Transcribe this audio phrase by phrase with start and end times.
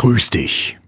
[0.00, 0.78] Grüß dich.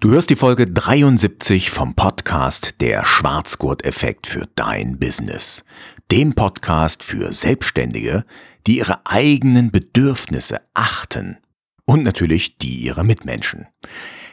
[0.00, 5.66] Du hörst die Folge 73 vom Podcast Der Schwarzgurt-Effekt für dein Business.
[6.10, 8.24] Dem Podcast für Selbstständige,
[8.66, 11.36] die ihre eigenen Bedürfnisse achten
[11.84, 13.66] und natürlich die ihrer Mitmenschen.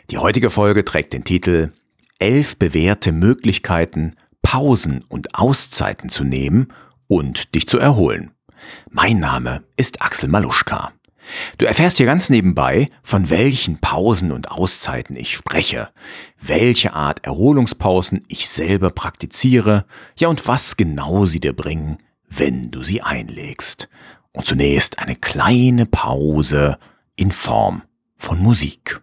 [0.10, 1.74] Die heutige Folge trägt den Titel
[2.18, 6.72] Elf bewährte Möglichkeiten, Pausen und Auszeiten zu nehmen
[7.10, 8.32] und dich zu erholen.
[8.90, 10.94] Mein Name ist Axel Maluschka.
[11.58, 15.90] Du erfährst hier ganz nebenbei, von welchen Pausen und Auszeiten ich spreche,
[16.40, 19.86] welche Art Erholungspausen ich selber praktiziere,
[20.18, 21.98] ja und was genau sie dir bringen,
[22.30, 23.90] wenn du sie einlegst.
[24.32, 26.80] Und zunächst eine kleine Pause
[27.16, 27.84] in Form
[28.18, 29.03] von Musik.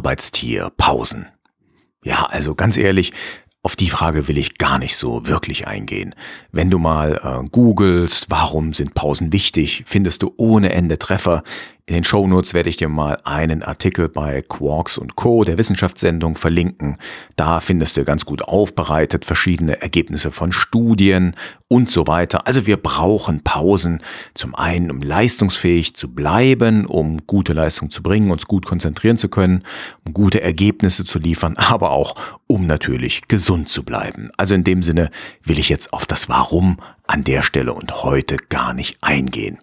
[0.00, 1.26] Arbeitstier Pausen?
[2.02, 3.12] Ja, also ganz ehrlich,
[3.62, 6.14] auf die Frage will ich gar nicht so wirklich eingehen.
[6.52, 11.42] Wenn du mal äh, googelst, warum sind Pausen wichtig, findest du ohne Ende Treffer.
[11.90, 16.36] In den Shownotes werde ich dir mal einen Artikel bei Quarks und Co., der Wissenschaftssendung,
[16.36, 16.98] verlinken.
[17.34, 21.34] Da findest du ganz gut aufbereitet verschiedene Ergebnisse von Studien
[21.66, 22.46] und so weiter.
[22.46, 24.02] Also wir brauchen Pausen.
[24.34, 29.28] Zum einen, um leistungsfähig zu bleiben, um gute Leistung zu bringen, uns gut konzentrieren zu
[29.28, 29.64] können,
[30.06, 32.14] um gute Ergebnisse zu liefern, aber auch
[32.46, 34.30] um natürlich gesund zu bleiben.
[34.36, 35.10] Also in dem Sinne
[35.42, 36.78] will ich jetzt auf das Warum
[37.08, 39.58] an der Stelle und heute gar nicht eingehen.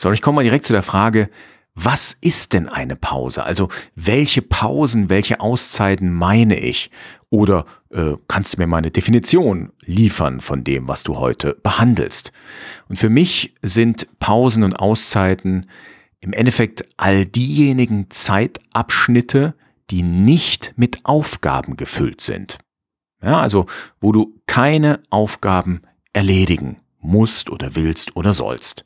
[0.00, 1.28] Sondern ich komme mal direkt zu der Frage,
[1.74, 3.44] was ist denn eine Pause?
[3.44, 6.90] Also welche Pausen, welche Auszeiten meine ich?
[7.28, 12.32] Oder äh, kannst du mir mal eine Definition liefern von dem, was du heute behandelst?
[12.88, 15.66] Und für mich sind Pausen und Auszeiten
[16.20, 19.54] im Endeffekt all diejenigen Zeitabschnitte,
[19.90, 22.56] die nicht mit Aufgaben gefüllt sind.
[23.22, 23.66] Ja, also
[24.00, 25.82] wo du keine Aufgaben
[26.14, 28.84] erledigen musst oder willst oder sollst.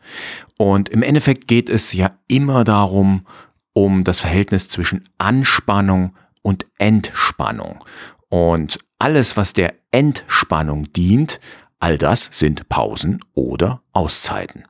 [0.58, 3.26] Und im Endeffekt geht es ja immer darum,
[3.72, 7.82] um das Verhältnis zwischen Anspannung und Entspannung.
[8.28, 11.40] Und alles, was der Entspannung dient,
[11.80, 14.64] all das sind Pausen oder Auszeiten.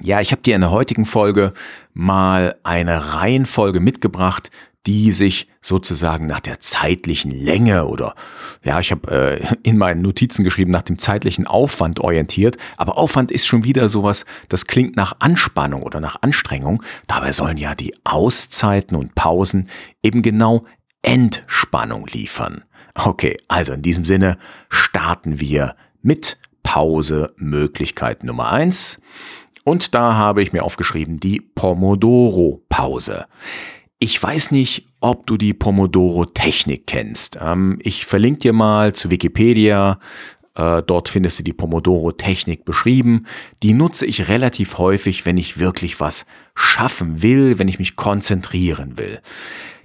[0.00, 1.52] Ja, ich habe dir in der heutigen Folge
[1.92, 4.50] mal eine Reihenfolge mitgebracht,
[4.86, 8.14] die sich sozusagen nach der zeitlichen Länge oder
[8.62, 12.56] ja, ich habe äh, in meinen Notizen geschrieben, nach dem zeitlichen Aufwand orientiert.
[12.76, 16.82] Aber Aufwand ist schon wieder sowas, das klingt nach Anspannung oder nach Anstrengung.
[17.06, 19.68] Dabei sollen ja die Auszeiten und Pausen
[20.02, 20.64] eben genau
[21.02, 22.64] Entspannung liefern.
[22.94, 29.00] Okay, also in diesem Sinne starten wir mit Pause Möglichkeit Nummer eins
[29.64, 33.26] Und da habe ich mir aufgeschrieben die Pomodoro-Pause.
[33.98, 37.38] Ich weiß nicht, ob du die Pomodoro-Technik kennst.
[37.40, 39.98] Ähm, ich verlinke dir mal zu Wikipedia.
[40.54, 43.26] Äh, dort findest du die Pomodoro-Technik beschrieben.
[43.62, 48.98] Die nutze ich relativ häufig, wenn ich wirklich was schaffen will, wenn ich mich konzentrieren
[48.98, 49.20] will.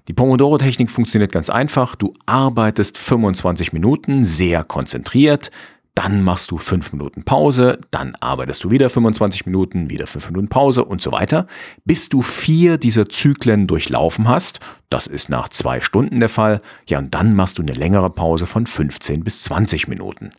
[0.08, 1.96] Die Pomodoro-Technik funktioniert ganz einfach.
[1.96, 5.52] Du arbeitest 25 Minuten sehr konzentriert,
[5.99, 10.47] dann machst du fünf Minuten Pause, dann arbeitest du wieder 25 Minuten, wieder fünf Minuten
[10.47, 11.45] Pause und so weiter,
[11.83, 14.61] bis du vier dieser Zyklen durchlaufen hast.
[14.89, 16.61] Das ist nach zwei Stunden der Fall.
[16.87, 20.31] Ja, und dann machst du eine längere Pause von 15 bis 20 Minuten.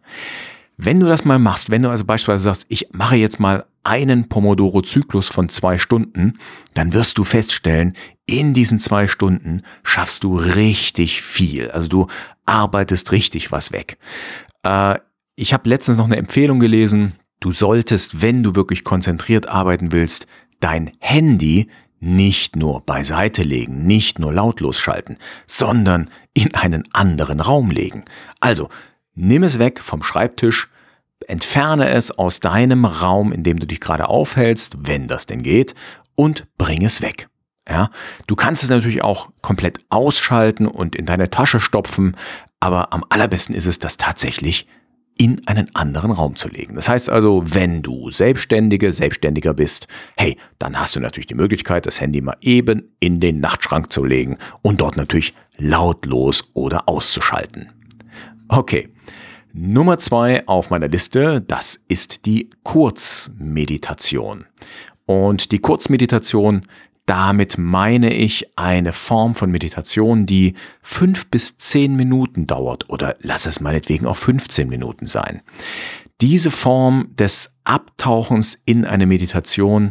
[0.78, 4.30] Wenn du das mal machst, wenn du also beispielsweise sagst, ich mache jetzt mal einen
[4.30, 6.38] Pomodoro-Zyklus von zwei Stunden,
[6.72, 11.70] dann wirst du feststellen, in diesen zwei Stunden schaffst du richtig viel.
[11.70, 12.06] Also du
[12.46, 13.98] arbeitest richtig was weg.
[14.62, 14.96] Äh,
[15.40, 20.26] ich habe letztens noch eine Empfehlung gelesen, du solltest, wenn du wirklich konzentriert arbeiten willst,
[20.60, 25.16] dein Handy nicht nur beiseite legen, nicht nur lautlos schalten,
[25.46, 28.04] sondern in einen anderen Raum legen.
[28.40, 28.69] Also,
[29.14, 30.69] nimm es weg vom Schreibtisch,
[31.26, 35.75] entferne es aus deinem Raum, in dem du dich gerade aufhältst, wenn das denn geht,
[36.16, 37.28] und bring es weg.
[37.66, 37.90] Ja,
[38.26, 42.14] du kannst es natürlich auch komplett ausschalten und in deine Tasche stopfen,
[42.58, 44.66] aber am allerbesten ist es, das tatsächlich
[45.20, 46.76] in einen anderen Raum zu legen.
[46.76, 49.87] Das heißt also, wenn du Selbstständige, Selbstständiger bist,
[50.17, 54.02] hey, dann hast du natürlich die Möglichkeit, das Handy mal eben in den Nachtschrank zu
[54.02, 57.69] legen und dort natürlich lautlos oder auszuschalten.
[58.49, 58.88] Okay.
[59.52, 64.46] Nummer zwei auf meiner Liste, das ist die Kurzmeditation.
[65.05, 66.62] Und die Kurzmeditation
[67.06, 73.47] damit meine ich eine Form von Meditation, die fünf bis zehn Minuten dauert oder lass
[73.47, 75.43] es meinetwegen auch 15 Minuten sein.
[76.20, 79.91] Diese Form des Abtauchens in eine Meditation,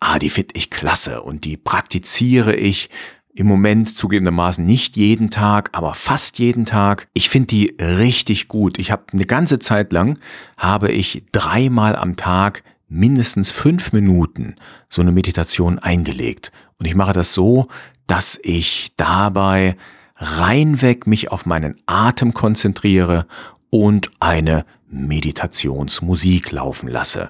[0.00, 2.88] ah, die finde ich klasse und die praktiziere ich
[3.36, 7.08] im Moment zugegebenermaßen nicht jeden Tag, aber fast jeden Tag.
[7.12, 8.78] Ich finde die richtig gut.
[8.78, 10.18] Ich habe eine ganze Zeit lang
[10.56, 14.56] habe ich dreimal am Tag mindestens fünf Minuten
[14.88, 16.52] so eine Meditation eingelegt.
[16.78, 17.68] Und ich mache das so,
[18.06, 19.76] dass ich dabei
[20.16, 23.26] reinweg mich auf meinen Atem konzentriere
[23.70, 27.28] und eine Meditationsmusik laufen lasse.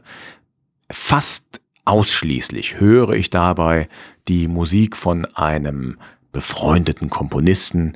[0.91, 3.89] Fast ausschließlich höre ich dabei
[4.29, 5.99] die Musik von einem
[6.33, 7.95] befreundeten Komponisten.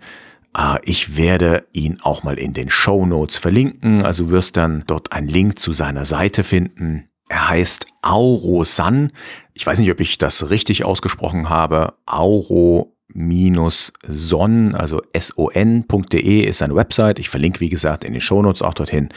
[0.52, 5.12] Ah, ich werde ihn auch mal in den Show Notes verlinken, also wirst dann dort
[5.12, 7.09] einen Link zu seiner Seite finden.
[7.30, 9.12] Er heißt Aurosan.
[9.54, 11.94] Ich weiß nicht, ob ich das richtig ausgesprochen habe.
[12.04, 17.20] Auro son, also son.de ist seine Website.
[17.20, 19.10] Ich verlinke, wie gesagt, in den Shownotes auch dorthin.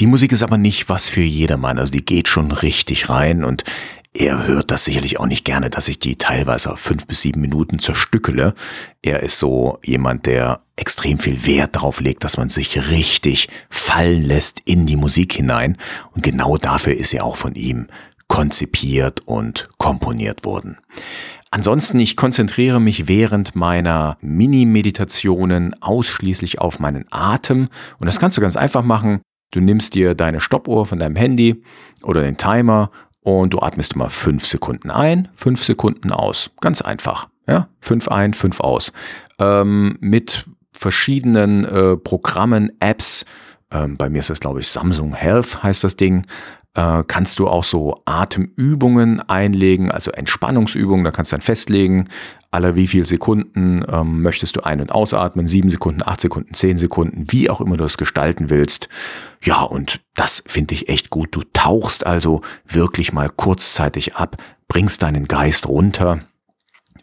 [0.00, 1.78] Die Musik ist aber nicht was für jedermann.
[1.78, 3.64] Also die geht schon richtig rein und
[4.14, 7.40] er hört das sicherlich auch nicht gerne, dass ich die teilweise auf fünf bis sieben
[7.40, 8.54] Minuten zerstückele.
[9.00, 14.22] Er ist so jemand, der extrem viel Wert darauf legt, dass man sich richtig fallen
[14.22, 15.78] lässt in die Musik hinein.
[16.14, 17.86] Und genau dafür ist er auch von ihm
[18.28, 20.76] konzipiert und komponiert worden.
[21.50, 27.68] Ansonsten, ich konzentriere mich während meiner Mini-Meditationen ausschließlich auf meinen Atem.
[27.98, 29.20] Und das kannst du ganz einfach machen.
[29.52, 31.62] Du nimmst dir deine Stoppuhr von deinem Handy
[32.02, 32.90] oder den Timer
[33.22, 36.50] und du atmest immer fünf Sekunden ein, fünf Sekunden aus.
[36.60, 37.28] Ganz einfach.
[37.46, 38.92] Ja, fünf ein, fünf aus.
[39.38, 43.24] Ähm, mit verschiedenen äh, Programmen, Apps,
[43.70, 46.26] ähm, bei mir ist das glaube ich Samsung Health heißt das Ding,
[46.74, 52.08] äh, kannst du auch so Atemübungen einlegen, also Entspannungsübungen, da kannst du dann festlegen,
[52.50, 56.76] alle wie viel Sekunden ähm, möchtest du ein- und ausatmen, sieben Sekunden, acht Sekunden, zehn
[56.76, 58.88] Sekunden, wie auch immer du es gestalten willst.
[59.42, 61.34] Ja, und das finde ich echt gut.
[61.34, 64.36] Du tauchst also wirklich mal kurzzeitig ab,
[64.68, 66.20] bringst deinen Geist runter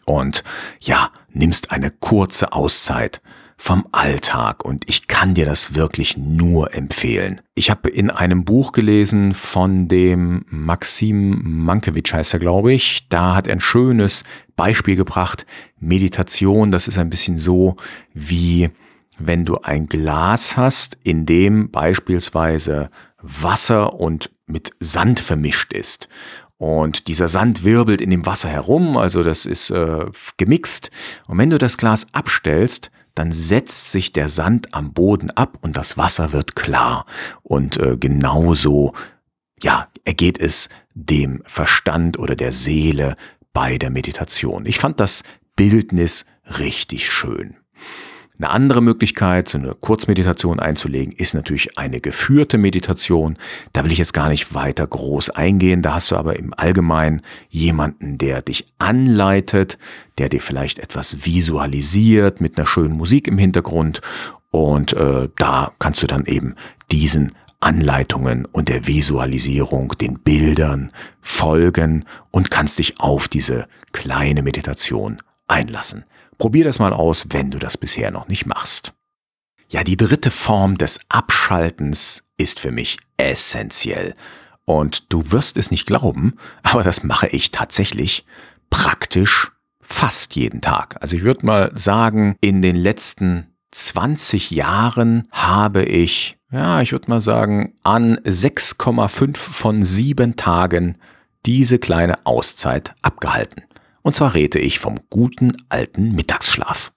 [0.06, 0.44] und
[0.80, 3.20] ja, nimmst eine kurze Auszeit
[3.62, 7.42] vom Alltag und ich kann dir das wirklich nur empfehlen.
[7.54, 13.06] Ich habe in einem Buch gelesen von dem Maxim Mankiewicz heißt er, glaube ich.
[13.10, 14.24] Da hat er ein schönes
[14.56, 15.44] Beispiel gebracht.
[15.78, 17.76] Meditation, das ist ein bisschen so
[18.14, 18.70] wie
[19.18, 22.88] wenn du ein Glas hast, in dem beispielsweise
[23.20, 26.08] Wasser und mit Sand vermischt ist.
[26.56, 30.06] Und dieser Sand wirbelt in dem Wasser herum, also das ist äh,
[30.38, 30.90] gemixt.
[31.28, 35.76] Und wenn du das Glas abstellst, dann setzt sich der Sand am Boden ab und
[35.76, 37.04] das Wasser wird klar.
[37.42, 38.94] Und äh, genauso,
[39.62, 43.16] ja, ergeht es dem Verstand oder der Seele
[43.52, 44.64] bei der Meditation.
[44.64, 45.22] Ich fand das
[45.54, 46.24] Bildnis
[46.58, 47.58] richtig schön.
[48.40, 53.36] Eine andere Möglichkeit, so eine Kurzmeditation einzulegen, ist natürlich eine geführte Meditation.
[53.74, 55.82] Da will ich jetzt gar nicht weiter groß eingehen.
[55.82, 57.20] Da hast du aber im Allgemeinen
[57.50, 59.76] jemanden, der dich anleitet,
[60.16, 64.00] der dir vielleicht etwas visualisiert mit einer schönen Musik im Hintergrund.
[64.50, 66.54] Und äh, da kannst du dann eben
[66.90, 75.18] diesen Anleitungen und der Visualisierung, den Bildern folgen und kannst dich auf diese kleine Meditation
[75.46, 76.04] einlassen.
[76.40, 78.94] Probier das mal aus, wenn du das bisher noch nicht machst.
[79.68, 84.14] Ja, die dritte Form des Abschaltens ist für mich essentiell.
[84.64, 88.24] Und du wirst es nicht glauben, aber das mache ich tatsächlich
[88.70, 90.96] praktisch fast jeden Tag.
[91.02, 97.10] Also ich würde mal sagen, in den letzten 20 Jahren habe ich, ja, ich würde
[97.10, 100.96] mal sagen, an 6,5 von 7 Tagen
[101.44, 103.64] diese kleine Auszeit abgehalten.
[104.02, 106.92] Und zwar rede ich vom guten alten Mittagsschlaf.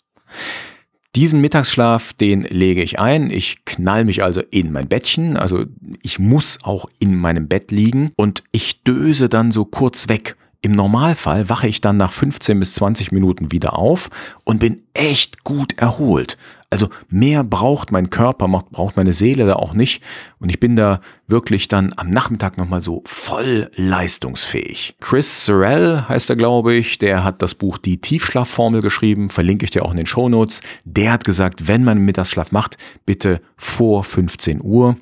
[1.16, 3.30] Diesen Mittagsschlaf, den lege ich ein.
[3.30, 5.38] Ich knall mich also in mein Bettchen.
[5.38, 5.66] Also
[6.02, 10.36] ich muss auch in meinem Bett liegen und ich döse dann so kurz weg.
[10.62, 14.10] Im Normalfall wache ich dann nach 15 bis 20 Minuten wieder auf
[14.44, 16.38] und bin echt gut erholt.
[16.74, 20.02] Also mehr braucht mein Körper, braucht meine Seele da auch nicht.
[20.40, 24.96] Und ich bin da wirklich dann am Nachmittag nochmal so voll leistungsfähig.
[25.00, 26.98] Chris Sorrell heißt er, glaube ich.
[26.98, 29.30] Der hat das Buch Die Tiefschlafformel geschrieben.
[29.30, 30.62] Verlinke ich dir auch in den Show Notes.
[30.84, 34.96] Der hat gesagt, wenn man Mittagsschlaf macht, bitte vor 15 Uhr.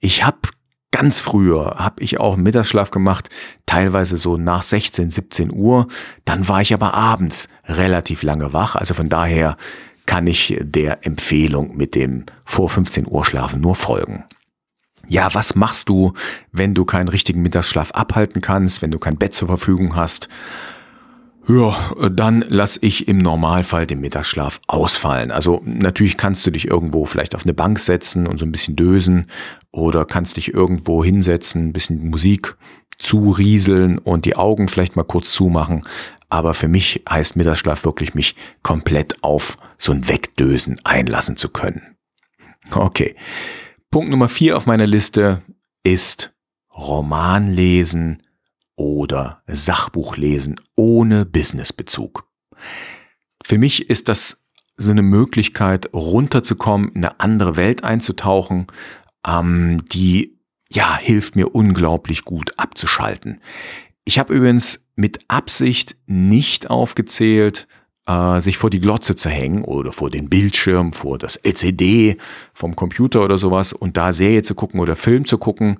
[0.00, 0.36] Ich habe
[0.90, 3.30] ganz früher habe ich auch Mittagsschlaf gemacht,
[3.64, 5.88] teilweise so nach 16, 17 Uhr.
[6.26, 8.76] Dann war ich aber abends relativ lange wach.
[8.76, 9.56] Also von daher
[10.06, 14.24] kann ich der Empfehlung mit dem vor 15 Uhr Schlafen nur folgen.
[15.08, 16.14] Ja, was machst du,
[16.52, 20.28] wenn du keinen richtigen Mittagsschlaf abhalten kannst, wenn du kein Bett zur Verfügung hast?
[21.46, 25.30] Ja, dann lass ich im Normalfall den Mittagsschlaf ausfallen.
[25.30, 28.76] Also natürlich kannst du dich irgendwo vielleicht auf eine Bank setzen und so ein bisschen
[28.76, 29.26] dösen
[29.70, 32.56] oder kannst dich irgendwo hinsetzen, ein bisschen Musik
[32.98, 35.82] zurieseln und die Augen vielleicht mal kurz zumachen.
[36.28, 41.96] Aber für mich heißt Mittagsschlaf wirklich, mich komplett auf so ein Wegdösen einlassen zu können.
[42.70, 43.14] Okay.
[43.90, 45.42] Punkt Nummer vier auf meiner Liste
[45.84, 46.32] ist
[46.74, 48.22] Roman lesen
[48.76, 52.26] oder Sachbuch lesen ohne Businessbezug.
[53.44, 54.42] Für mich ist das
[54.76, 58.66] so eine Möglichkeit, runterzukommen, in eine andere Welt einzutauchen,
[59.26, 60.33] ähm, die
[60.74, 63.40] ja hilft mir unglaublich gut abzuschalten.
[64.04, 67.66] Ich habe übrigens mit Absicht nicht aufgezählt,
[68.06, 72.16] äh, sich vor die Glotze zu hängen oder vor den Bildschirm, vor das LCD
[72.52, 75.78] vom Computer oder sowas und da Serie zu gucken oder Film zu gucken,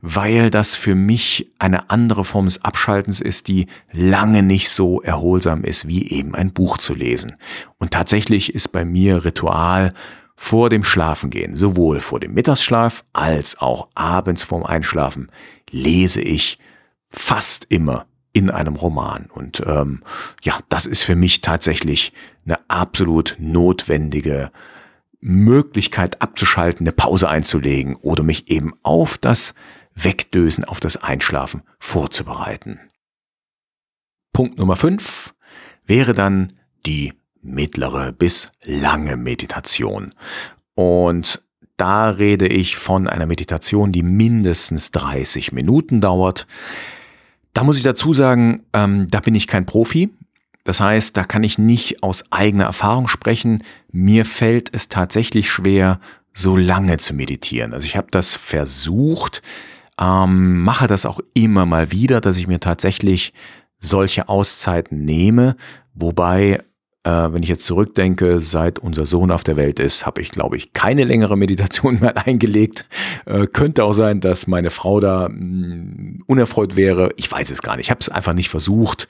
[0.00, 5.64] weil das für mich eine andere Form des Abschaltens ist, die lange nicht so erholsam
[5.64, 7.36] ist, wie eben ein Buch zu lesen.
[7.78, 9.94] Und tatsächlich ist bei mir Ritual
[10.36, 15.30] vor dem Schlafengehen, sowohl vor dem Mittagsschlaf als auch abends vorm Einschlafen,
[15.70, 16.58] lese ich
[17.08, 19.26] fast immer in einem Roman.
[19.32, 20.02] Und ähm,
[20.42, 22.12] ja, das ist für mich tatsächlich
[22.44, 24.50] eine absolut notwendige
[25.20, 29.54] Möglichkeit abzuschalten, eine Pause einzulegen oder mich eben auf das
[29.94, 32.80] Wegdösen, auf das Einschlafen vorzubereiten.
[34.32, 35.32] Punkt Nummer 5
[35.86, 36.52] wäre dann
[36.84, 37.14] die
[37.44, 40.14] mittlere bis lange Meditation.
[40.74, 41.42] Und
[41.76, 46.46] da rede ich von einer Meditation, die mindestens 30 Minuten dauert.
[47.52, 50.10] Da muss ich dazu sagen, ähm, da bin ich kein Profi.
[50.64, 53.62] Das heißt, da kann ich nicht aus eigener Erfahrung sprechen.
[53.92, 56.00] Mir fällt es tatsächlich schwer,
[56.32, 57.72] so lange zu meditieren.
[57.72, 59.42] Also ich habe das versucht,
[60.00, 63.32] ähm, mache das auch immer mal wieder, dass ich mir tatsächlich
[63.78, 65.56] solche Auszeiten nehme,
[65.92, 66.64] wobei
[67.10, 70.72] wenn ich jetzt zurückdenke, seit unser Sohn auf der Welt ist, habe ich, glaube ich,
[70.72, 72.86] keine längere Meditation mehr eingelegt.
[73.26, 77.10] Äh, könnte auch sein, dass meine Frau da mh, mm, unerfreut wäre.
[77.16, 77.86] Ich weiß es gar nicht.
[77.86, 79.08] Ich habe es einfach nicht versucht.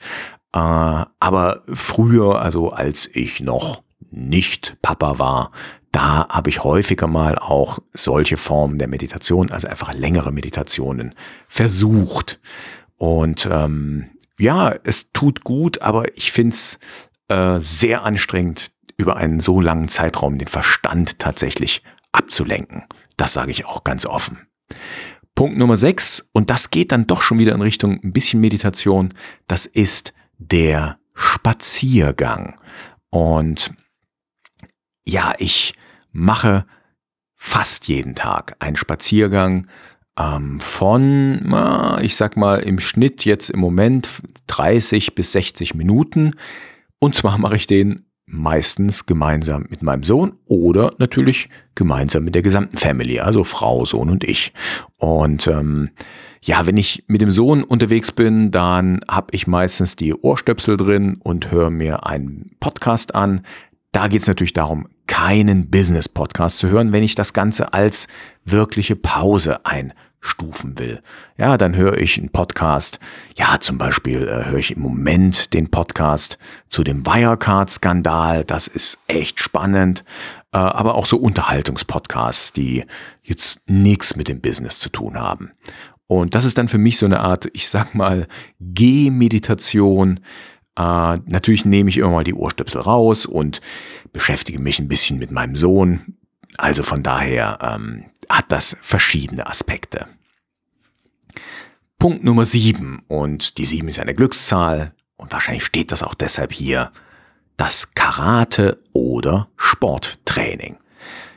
[0.53, 5.51] Äh, aber früher, also als ich noch nicht Papa war,
[5.91, 11.15] da habe ich häufiger mal auch solche Formen der Meditation, also einfach längere Meditationen
[11.47, 12.41] versucht.
[12.97, 16.79] Und ähm, ja, es tut gut, aber ich finde es
[17.27, 22.83] äh, sehr anstrengend, über einen so langen Zeitraum den Verstand tatsächlich abzulenken.
[23.17, 24.47] Das sage ich auch ganz offen.
[25.35, 29.13] Punkt Nummer 6, und das geht dann doch schon wieder in Richtung ein bisschen Meditation,
[29.47, 32.59] das ist der Spaziergang.
[33.09, 33.73] Und
[35.05, 35.73] ja, ich
[36.11, 36.65] mache
[37.35, 39.67] fast jeden Tag einen Spaziergang
[40.17, 41.53] ähm, von,
[42.01, 46.31] ich sag mal, im Schnitt jetzt im Moment 30 bis 60 Minuten.
[47.05, 52.41] Und zwar mache ich den meistens gemeinsam mit meinem Sohn oder natürlich gemeinsam mit der
[52.41, 54.53] gesamten Family, also Frau, Sohn und ich.
[54.97, 55.91] Und ähm,
[56.41, 61.17] ja, wenn ich mit dem Sohn unterwegs bin, dann habe ich meistens die Ohrstöpsel drin
[61.21, 63.41] und höre mir einen Podcast an.
[63.91, 68.07] Da geht es natürlich darum, keinen Business-Podcast zu hören, wenn ich das Ganze als
[68.45, 69.93] wirkliche Pause ein
[70.25, 71.01] stufen will.
[71.37, 72.99] Ja, dann höre ich einen Podcast.
[73.37, 78.43] Ja, zum Beispiel äh, höre ich im Moment den Podcast zu dem Wirecard-Skandal.
[78.43, 80.03] Das ist echt spannend.
[80.51, 82.85] Äh, aber auch so Unterhaltungspodcasts, die
[83.23, 85.51] jetzt nichts mit dem Business zu tun haben.
[86.07, 88.27] Und das ist dann für mich so eine Art, ich sag mal,
[88.59, 90.21] Gehmeditation.
[90.77, 93.59] Äh, natürlich nehme ich immer mal die Ohrstöpsel raus und
[94.13, 96.15] beschäftige mich ein bisschen mit meinem Sohn.
[96.57, 100.07] Also von daher ähm, hat das verschiedene Aspekte.
[101.99, 106.51] Punkt Nummer sieben und die sieben ist eine Glückszahl und wahrscheinlich steht das auch deshalb
[106.51, 106.91] hier,
[107.57, 110.77] das Karate oder Sporttraining.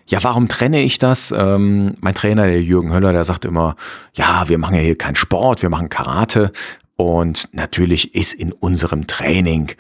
[0.09, 1.33] Ja, warum trenne ich das?
[1.37, 3.77] Ähm, mein Trainer, der Jürgen Höller, der sagt immer,
[4.15, 6.51] ja, wir machen ja hier keinen Sport, wir machen Karate.
[6.97, 9.73] Und natürlich ist in unserem Training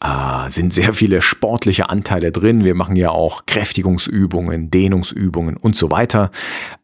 [0.00, 2.64] äh, sind sehr viele sportliche Anteile drin.
[2.64, 6.30] Wir machen ja auch Kräftigungsübungen, Dehnungsübungen und so weiter.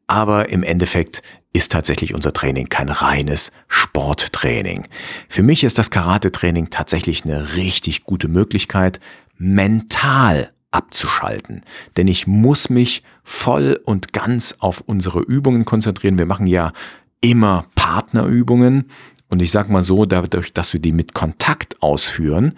[0.07, 1.23] Aber im Endeffekt
[1.57, 4.87] ist tatsächlich unser Training kein reines Sporttraining.
[5.29, 9.01] Für mich ist das Karate-Training tatsächlich eine richtig gute Möglichkeit,
[9.39, 11.63] mental abzuschalten.
[11.97, 16.19] Denn ich muss mich voll und ganz auf unsere Übungen konzentrieren.
[16.19, 16.73] Wir machen ja
[17.21, 18.91] immer Partnerübungen.
[19.29, 22.55] Und ich sage mal so, dadurch, dass wir die mit Kontakt ausführen,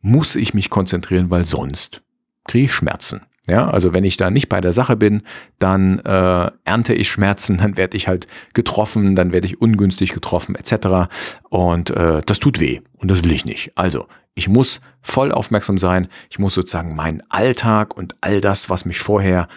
[0.00, 2.02] muss ich mich konzentrieren, weil sonst
[2.44, 3.22] kriege ich Schmerzen.
[3.48, 5.22] Ja, also wenn ich da nicht bei der Sache bin,
[5.58, 10.54] dann äh, ernte ich Schmerzen, dann werde ich halt getroffen, dann werde ich ungünstig getroffen
[10.54, 11.10] etc.
[11.48, 13.72] Und äh, das tut weh und das will ich nicht.
[13.74, 18.84] Also ich muss voll aufmerksam sein, ich muss sozusagen meinen Alltag und all das, was
[18.84, 19.48] mich vorher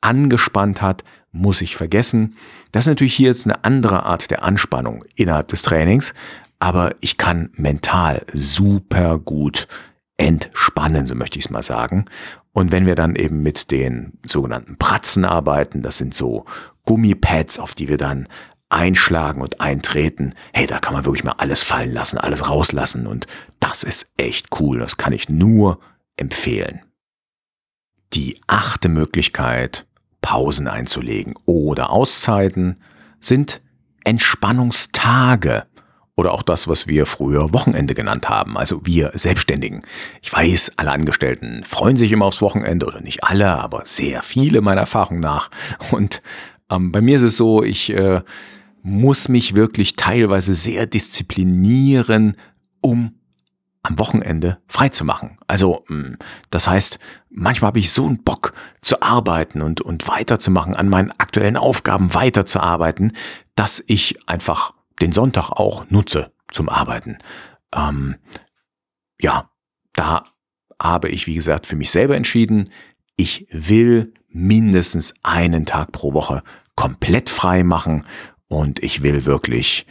[0.00, 2.36] angespannt hat, muss ich vergessen.
[2.72, 6.14] Das ist natürlich hier jetzt eine andere Art der Anspannung innerhalb des Trainings,
[6.60, 9.68] aber ich kann mental super gut
[10.16, 12.04] entspannen, so möchte ich es mal sagen.
[12.52, 16.44] Und wenn wir dann eben mit den sogenannten Pratzen arbeiten, das sind so
[16.86, 18.28] Gummipads, auf die wir dann
[18.68, 23.26] einschlagen und eintreten, hey, da kann man wirklich mal alles fallen lassen, alles rauslassen und
[23.60, 24.78] das ist echt cool.
[24.78, 25.80] Das kann ich nur
[26.16, 26.80] empfehlen.
[28.12, 29.86] Die achte Möglichkeit,
[30.20, 32.80] Pausen einzulegen oder Auszeiten,
[33.20, 33.62] sind
[34.04, 35.66] Entspannungstage
[36.16, 39.82] oder auch das, was wir früher Wochenende genannt haben, also wir Selbstständigen.
[40.22, 44.60] Ich weiß, alle Angestellten freuen sich immer aufs Wochenende oder nicht alle, aber sehr viele
[44.60, 45.50] meiner Erfahrung nach.
[45.90, 46.22] Und
[46.70, 48.22] ähm, bei mir ist es so, ich äh,
[48.82, 52.36] muss mich wirklich teilweise sehr disziplinieren,
[52.80, 53.14] um
[53.82, 55.38] am Wochenende frei zu machen.
[55.46, 56.16] Also hm,
[56.50, 56.98] das heißt,
[57.30, 62.14] manchmal habe ich so einen Bock zu arbeiten und, und weiterzumachen, an meinen aktuellen Aufgaben
[62.14, 63.12] weiterzuarbeiten,
[63.56, 67.18] dass ich einfach den Sonntag auch nutze zum Arbeiten.
[67.74, 68.16] Ähm,
[69.20, 69.50] ja,
[69.92, 70.24] da
[70.80, 72.64] habe ich, wie gesagt, für mich selber entschieden,
[73.16, 76.42] ich will mindestens einen Tag pro Woche
[76.74, 78.02] komplett frei machen
[78.48, 79.86] und ich will wirklich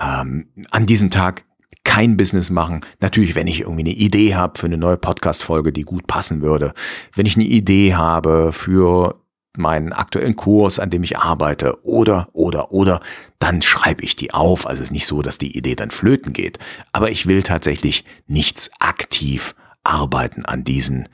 [0.00, 1.44] ähm, an diesem Tag
[1.84, 2.80] kein Business machen.
[3.00, 6.74] Natürlich, wenn ich irgendwie eine Idee habe für eine neue Podcast-Folge, die gut passen würde.
[7.14, 9.21] Wenn ich eine Idee habe für
[9.56, 13.00] meinen aktuellen Kurs, an dem ich arbeite, oder, oder, oder,
[13.38, 14.66] dann schreibe ich die auf.
[14.66, 16.58] Also es ist nicht so, dass die Idee dann flöten geht.
[16.92, 21.08] Aber ich will tatsächlich nichts aktiv arbeiten an diesen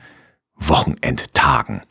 [0.55, 1.81] Wochenendtagen.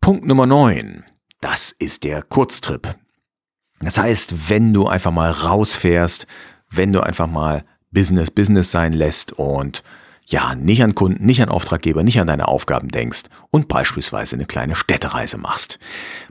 [0.00, 1.04] Punkt Nummer 9.
[1.40, 2.96] Das ist der Kurztrip.
[3.80, 6.26] Das heißt, wenn du einfach mal rausfährst,
[6.70, 9.82] wenn du einfach mal Business Business sein lässt und
[10.30, 14.46] ja, nicht an Kunden, nicht an Auftraggeber, nicht an deine Aufgaben denkst und beispielsweise eine
[14.46, 15.78] kleine Städtereise machst.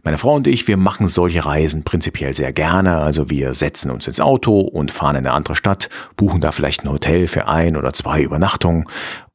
[0.04, 2.98] Meine Frau und ich, wir machen solche Reisen prinzipiell sehr gerne.
[2.98, 6.84] Also wir setzen uns ins Auto und fahren in eine andere Stadt, buchen da vielleicht
[6.84, 8.86] ein Hotel für ein oder zwei Übernachtungen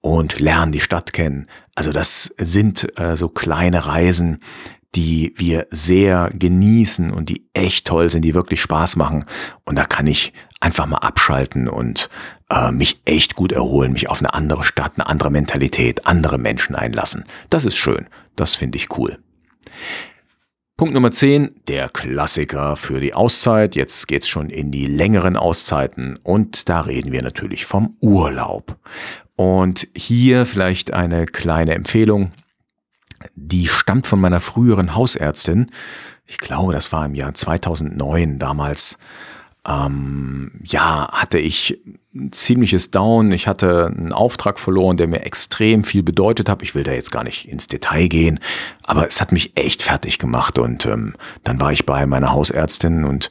[0.01, 1.47] und lernen die Stadt kennen.
[1.75, 4.41] Also das sind äh, so kleine Reisen,
[4.95, 9.25] die wir sehr genießen und die echt toll sind, die wirklich Spaß machen.
[9.65, 12.09] Und da kann ich einfach mal abschalten und
[12.51, 16.75] äh, mich echt gut erholen, mich auf eine andere Stadt, eine andere Mentalität, andere Menschen
[16.75, 17.25] einlassen.
[17.51, 18.07] Das ist schön.
[18.37, 19.19] Das finde ich cool.
[20.77, 23.77] Punkt Nummer 10, der Klassiker für die Auszeit.
[23.77, 28.77] Jetzt geht's schon in die längeren Auszeiten und da reden wir natürlich vom Urlaub.
[29.37, 32.33] Und hier vielleicht eine kleine Empfehlung
[33.35, 35.71] die stammt von meiner früheren Hausärztin.
[36.27, 38.99] Ich glaube, das war im Jahr 2009 damals.
[39.67, 41.81] Ähm, ja, hatte ich
[42.15, 43.33] ein ziemliches Down.
[43.33, 46.63] Ich hatte einen Auftrag verloren, der mir extrem viel bedeutet hat.
[46.63, 48.41] Ich will da jetzt gar nicht ins Detail gehen,
[48.85, 50.59] aber es hat mich echt fertig gemacht.
[50.59, 53.31] Und ähm, dann war ich bei meiner Hausärztin und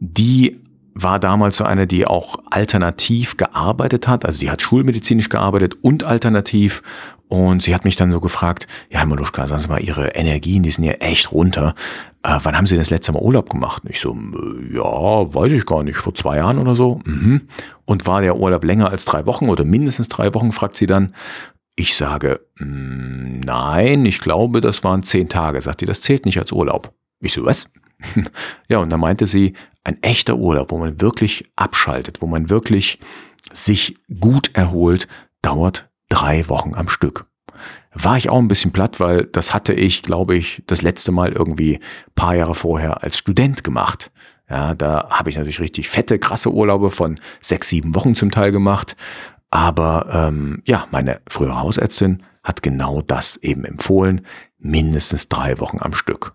[0.00, 0.60] die
[0.94, 4.24] war damals so eine, die auch alternativ gearbeitet hat.
[4.24, 6.82] Also die hat schulmedizinisch gearbeitet und alternativ
[7.28, 10.62] und sie hat mich dann so gefragt, ja, Herr Maluschka, sagen Sie mal, Ihre Energien,
[10.62, 11.74] die sind ja echt runter.
[12.22, 13.82] Äh, wann haben Sie das letzte Mal Urlaub gemacht?
[13.84, 17.00] Und ich so, äh, ja, weiß ich gar nicht, vor zwei Jahren oder so.
[17.04, 17.48] Mhm.
[17.86, 21.14] Und war der Urlaub länger als drei Wochen oder mindestens drei Wochen, fragt sie dann.
[21.76, 25.60] Ich sage, mm, nein, ich glaube, das waren zehn Tage.
[25.60, 26.92] Sagt die, das zählt nicht als Urlaub.
[27.20, 27.68] Ich so, was?
[28.68, 33.00] ja, und da meinte sie, ein echter Urlaub, wo man wirklich abschaltet, wo man wirklich
[33.52, 35.08] sich gut erholt,
[35.42, 37.26] dauert drei Wochen am Stück.
[37.92, 41.32] War ich auch ein bisschen platt, weil das hatte ich, glaube ich, das letzte Mal
[41.32, 41.80] irgendwie
[42.14, 44.10] paar Jahre vorher als Student gemacht.
[44.48, 48.52] Ja, da habe ich natürlich richtig fette, krasse Urlaube von sechs, sieben Wochen zum Teil
[48.52, 48.96] gemacht.
[49.50, 54.26] Aber ähm, ja, meine frühere Hausärztin hat genau das eben empfohlen,
[54.58, 56.34] mindestens drei Wochen am Stück.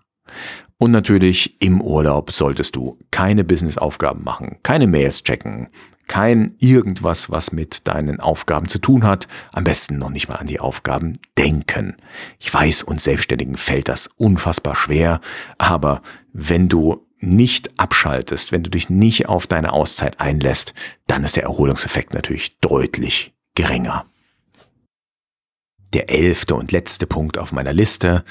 [0.78, 5.68] Und natürlich im Urlaub solltest du keine Businessaufgaben machen, keine Mails checken,
[6.10, 9.28] kein irgendwas, was mit deinen Aufgaben zu tun hat.
[9.52, 11.96] Am besten noch nicht mal an die Aufgaben denken.
[12.40, 15.20] Ich weiß, uns Selbstständigen fällt das unfassbar schwer,
[15.56, 20.74] aber wenn du nicht abschaltest, wenn du dich nicht auf deine Auszeit einlässt,
[21.06, 24.04] dann ist der Erholungseffekt natürlich deutlich geringer.
[25.92, 28.24] Der elfte und letzte Punkt auf meiner Liste,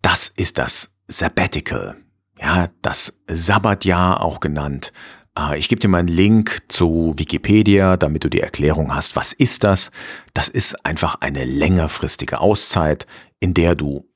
[0.00, 1.96] das ist das Sabbatical.
[2.38, 4.92] Ja, das Sabbatjahr auch genannt.
[5.38, 9.16] Äh, ich gebe dir mal einen Link zu Wikipedia, damit du die Erklärung hast.
[9.16, 9.90] Was ist das?
[10.32, 13.06] Das ist einfach eine längerfristige Auszeit,
[13.40, 14.08] in der du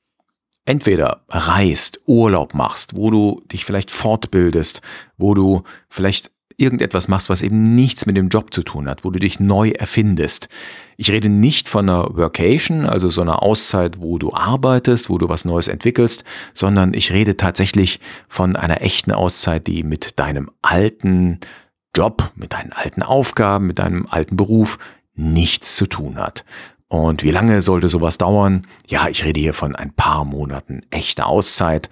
[0.65, 4.81] entweder reist, Urlaub machst, wo du dich vielleicht fortbildest,
[5.17, 9.09] wo du vielleicht irgendetwas machst, was eben nichts mit dem Job zu tun hat, wo
[9.09, 10.49] du dich neu erfindest.
[10.97, 15.29] Ich rede nicht von einer Workation, also so einer Auszeit, wo du arbeitest, wo du
[15.29, 21.39] was Neues entwickelst, sondern ich rede tatsächlich von einer echten Auszeit, die mit deinem alten
[21.95, 24.77] Job, mit deinen alten Aufgaben, mit deinem alten Beruf
[25.15, 26.45] nichts zu tun hat.
[26.87, 28.65] Und wie lange sollte sowas dauern?
[28.87, 31.89] Ja, ich rede hier von ein paar Monaten echter Auszeit,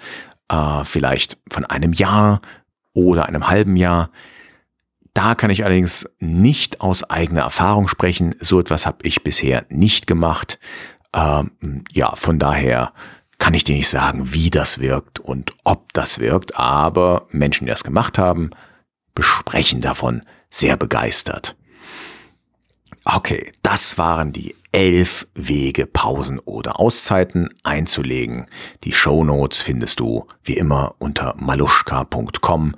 [0.49, 2.41] äh, vielleicht von einem Jahr
[2.93, 4.10] oder einem halben Jahr.
[5.17, 8.36] Da kann ich allerdings nicht aus eigener Erfahrung sprechen.
[8.39, 10.60] So etwas habe ich bisher nicht gemacht.
[11.12, 11.49] Ähm,
[11.91, 12.93] ja, von daher
[13.39, 17.71] kann ich dir nicht sagen, wie das wirkt und ob das wirkt, aber Menschen, die
[17.71, 18.51] das gemacht haben,
[19.15, 21.56] besprechen davon sehr begeistert.
[23.03, 28.45] Okay, das waren die elf Wege, Pausen oder Auszeiten einzulegen.
[28.84, 32.75] Die Show Notes findest du wie immer unter maluschka.com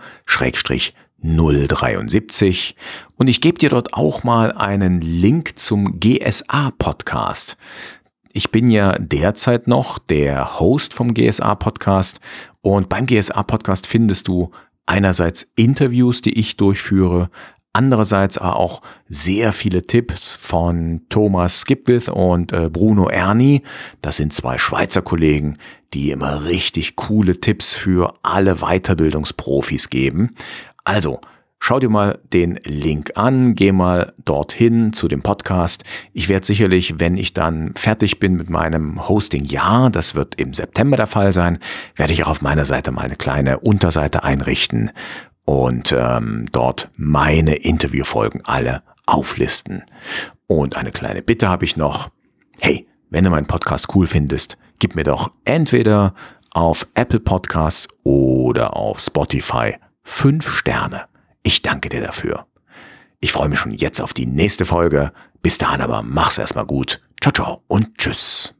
[1.21, 2.75] 073
[3.17, 7.57] und ich gebe dir dort auch mal einen Link zum GSA Podcast.
[8.31, 12.19] Ich bin ja derzeit noch der Host vom GSA Podcast
[12.61, 14.51] und beim GSA Podcast findest du
[14.85, 17.29] einerseits Interviews, die ich durchführe,
[17.73, 23.63] andererseits auch sehr viele Tipps von Thomas Skipwith und äh, Bruno Erni.
[24.01, 25.55] Das sind zwei Schweizer Kollegen,
[25.93, 30.35] die immer richtig coole Tipps für alle Weiterbildungsprofis geben.
[30.89, 31.21] Also,
[31.59, 35.83] schau dir mal den Link an, geh mal dorthin zu dem Podcast.
[36.13, 40.97] Ich werde sicherlich, wenn ich dann fertig bin mit meinem Hosting-Jahr, das wird im September
[40.97, 41.59] der Fall sein,
[41.95, 44.89] werde ich auch auf meiner Seite mal eine kleine Unterseite einrichten
[45.45, 49.83] und ähm, dort meine Interviewfolgen alle auflisten.
[50.47, 52.09] Und eine kleine Bitte habe ich noch.
[52.59, 56.15] Hey, wenn du meinen Podcast cool findest, gib mir doch entweder
[56.49, 59.75] auf Apple Podcasts oder auf Spotify
[60.09, 61.05] fünf Sterne.
[61.43, 62.47] Ich danke dir dafür.
[63.19, 65.13] Ich freue mich schon jetzt auf die nächste Folge.
[65.41, 66.99] Bis dahin aber mach's erstmal gut.
[67.21, 68.58] Ciao, ciao und tschüss.